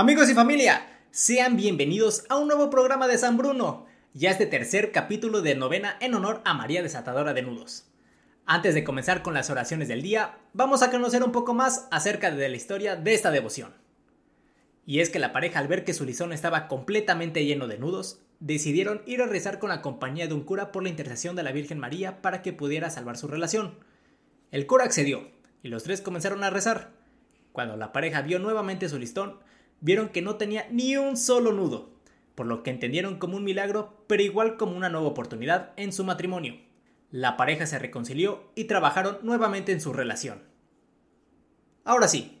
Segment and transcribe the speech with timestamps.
[0.00, 3.84] Amigos y familia, sean bienvenidos a un nuevo programa de San Bruno,
[4.14, 7.86] ya este tercer capítulo de novena en honor a María Desatadora de Nudos.
[8.46, 12.30] Antes de comenzar con las oraciones del día, vamos a conocer un poco más acerca
[12.30, 13.74] de la historia de esta devoción.
[14.86, 18.22] Y es que la pareja al ver que su lizón estaba completamente lleno de nudos,
[18.38, 21.52] decidieron ir a rezar con la compañía de un cura por la intercesión de la
[21.52, 23.74] Virgen María para que pudiera salvar su relación.
[24.50, 25.30] El cura accedió,
[25.62, 26.88] y los tres comenzaron a rezar.
[27.52, 29.40] Cuando la pareja vio nuevamente su listón,
[29.80, 31.90] vieron que no tenía ni un solo nudo,
[32.34, 36.04] por lo que entendieron como un milagro, pero igual como una nueva oportunidad en su
[36.04, 36.56] matrimonio.
[37.10, 40.42] La pareja se reconcilió y trabajaron nuevamente en su relación.
[41.84, 42.38] Ahora sí,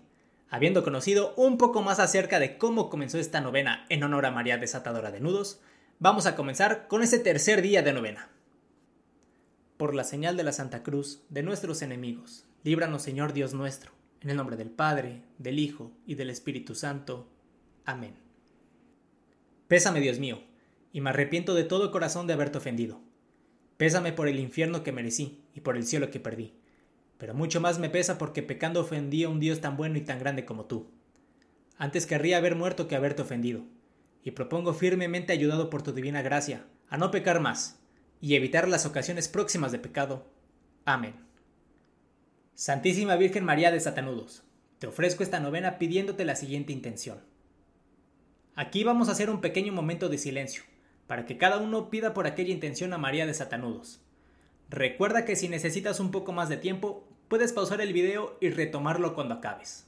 [0.48, 4.58] habiendo conocido un poco más acerca de cómo comenzó esta novena en honor a María
[4.58, 5.60] Desatadora de Nudos,
[5.98, 8.28] vamos a comenzar con ese tercer día de novena.
[9.76, 14.30] Por la señal de la Santa Cruz de nuestros enemigos, líbranos Señor Dios nuestro en
[14.30, 17.26] el nombre del Padre, del Hijo y del Espíritu Santo.
[17.84, 18.14] Amén.
[19.68, 20.42] Pésame, Dios mío,
[20.92, 23.00] y me arrepiento de todo corazón de haberte ofendido.
[23.76, 26.54] Pésame por el infierno que merecí y por el cielo que perdí.
[27.18, 30.18] Pero mucho más me pesa porque pecando ofendí a un Dios tan bueno y tan
[30.18, 30.90] grande como tú.
[31.78, 33.64] Antes querría haber muerto que haberte ofendido,
[34.22, 37.80] y propongo firmemente ayudado por tu divina gracia a no pecar más
[38.20, 40.26] y evitar las ocasiones próximas de pecado.
[40.84, 41.14] Amén.
[42.54, 44.44] Santísima Virgen María de Satanudos,
[44.78, 47.20] te ofrezco esta novena pidiéndote la siguiente intención.
[48.54, 50.64] Aquí vamos a hacer un pequeño momento de silencio,
[51.06, 54.00] para que cada uno pida por aquella intención a María de Satanudos.
[54.68, 59.14] Recuerda que si necesitas un poco más de tiempo, puedes pausar el video y retomarlo
[59.14, 59.86] cuando acabes.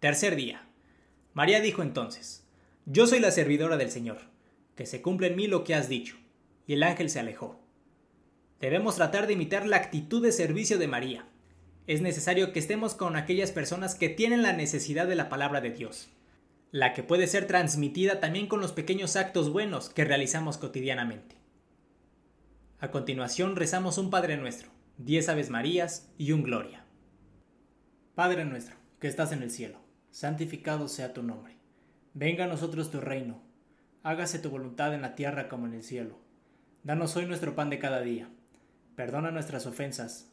[0.00, 0.66] Tercer día.
[1.32, 2.46] María dijo entonces,
[2.84, 4.18] Yo soy la servidora del Señor,
[4.74, 6.16] que se cumple en mí lo que has dicho.
[6.66, 7.60] Y el ángel se alejó.
[8.60, 11.26] Debemos tratar de imitar la actitud de servicio de María.
[11.86, 15.70] Es necesario que estemos con aquellas personas que tienen la necesidad de la palabra de
[15.70, 16.08] Dios,
[16.72, 21.36] la que puede ser transmitida también con los pequeños actos buenos que realizamos cotidianamente.
[22.80, 26.84] A continuación rezamos un Padre nuestro, diez Aves Marías y un Gloria.
[28.16, 29.78] Padre nuestro, que estás en el cielo,
[30.10, 31.56] santificado sea tu nombre.
[32.14, 33.42] Venga a nosotros tu reino,
[34.02, 36.18] hágase tu voluntad en la tierra como en el cielo.
[36.82, 38.28] Danos hoy nuestro pan de cada día
[38.96, 40.32] Perdona nuestras ofensas,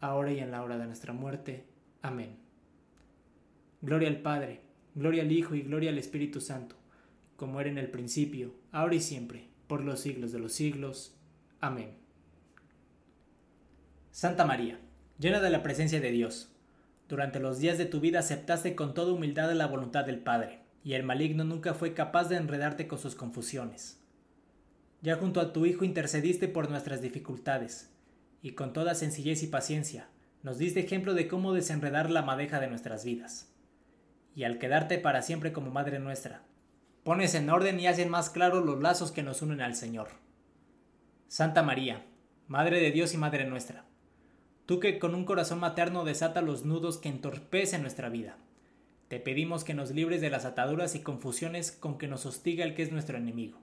[0.00, 1.64] ahora y en la hora de nuestra muerte.
[2.02, 2.36] Amén.
[3.80, 4.60] Gloria al Padre,
[4.94, 6.76] gloria al Hijo y gloria al Espíritu Santo,
[7.36, 11.16] como era en el principio, ahora y siempre, por los siglos de los siglos.
[11.60, 11.92] Amén.
[14.10, 14.80] Santa María,
[15.18, 16.50] llena de la presencia de Dios,
[17.08, 20.92] durante los días de tu vida aceptaste con toda humildad la voluntad del Padre, y
[20.92, 23.98] el maligno nunca fue capaz de enredarte con sus confusiones.
[25.00, 27.90] Ya junto a tu Hijo intercediste por nuestras dificultades,
[28.42, 30.08] y con toda sencillez y paciencia
[30.42, 33.52] nos diste ejemplo de cómo desenredar la madeja de nuestras vidas
[34.38, 36.42] y al quedarte para siempre como Madre nuestra,
[37.02, 40.10] pones en orden y haces más claros los lazos que nos unen al Señor.
[41.26, 42.06] Santa María,
[42.46, 43.84] Madre de Dios y Madre nuestra,
[44.64, 48.36] tú que con un corazón materno desata los nudos que entorpecen nuestra vida,
[49.08, 52.76] te pedimos que nos libres de las ataduras y confusiones con que nos hostiga el
[52.76, 53.58] que es nuestro enemigo.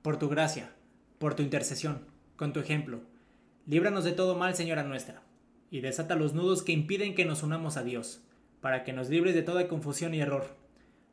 [0.00, 0.72] Por tu gracia,
[1.18, 3.02] por tu intercesión, con tu ejemplo,
[3.70, 5.22] líbranos de todo mal, Señora nuestra,
[5.70, 8.20] y desata los nudos que impiden que nos unamos a Dios
[8.60, 10.56] para que nos libres de toda confusión y error.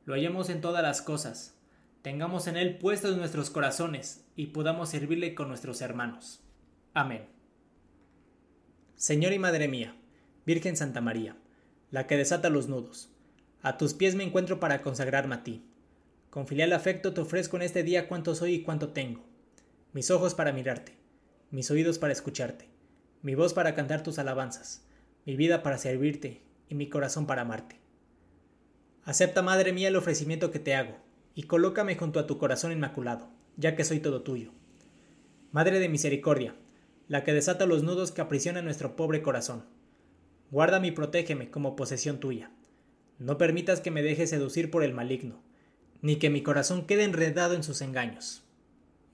[0.05, 1.55] Lo hallemos en todas las cosas,
[2.01, 6.41] tengamos en Él puestos nuestros corazones y podamos servirle con nuestros hermanos.
[6.95, 7.27] Amén.
[8.95, 9.95] Señor y Madre mía,
[10.43, 11.37] Virgen Santa María,
[11.91, 13.11] la que desata los nudos,
[13.61, 15.63] a tus pies me encuentro para consagrarme a ti.
[16.31, 19.23] Con filial afecto te ofrezco en este día cuánto soy y cuánto tengo.
[19.93, 20.97] Mis ojos para mirarte,
[21.51, 22.67] mis oídos para escucharte,
[23.21, 24.85] mi voz para cantar tus alabanzas,
[25.25, 27.79] mi vida para servirte y mi corazón para amarte.
[29.03, 30.97] Acepta, Madre mía, el ofrecimiento que te hago,
[31.33, 34.51] y colócame junto a tu corazón inmaculado, ya que soy todo tuyo.
[35.51, 36.55] Madre de misericordia,
[37.07, 39.65] la que desata los nudos que aprisionan nuestro pobre corazón.
[40.51, 42.51] Guárdame y protégeme como posesión tuya.
[43.19, 45.41] No permitas que me deje seducir por el maligno,
[46.01, 48.46] ni que mi corazón quede enredado en sus engaños.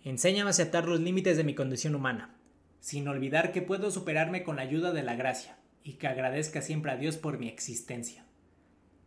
[0.03, 2.35] Enséñame a aceptar los límites de mi condición humana,
[2.81, 6.91] sin olvidar que puedo superarme con la ayuda de la gracia y que agradezca siempre
[6.91, 8.25] a Dios por mi existencia.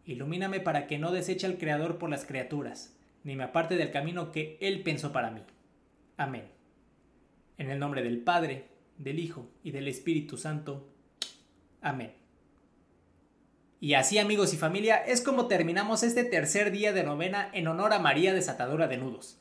[0.07, 4.33] Ilumíname para que no deseche al Creador por las criaturas, ni me aparte del camino
[4.33, 5.43] que Él pensó para mí.
[6.17, 6.45] Amén.
[7.59, 10.89] En el nombre del Padre, del Hijo y del Espíritu Santo.
[11.83, 12.15] Amén.
[13.81, 17.93] Y así amigos y familia es como terminamos este tercer día de novena en honor
[17.93, 19.39] a María desatadora de nudos.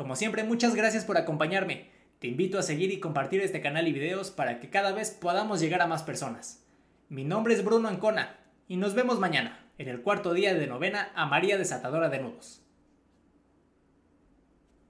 [0.00, 1.90] Como siempre, muchas gracias por acompañarme.
[2.20, 5.60] Te invito a seguir y compartir este canal y videos para que cada vez podamos
[5.60, 6.64] llegar a más personas.
[7.10, 11.12] Mi nombre es Bruno Ancona y nos vemos mañana, en el cuarto día de novena
[11.14, 12.62] a María Desatadora de Nudos.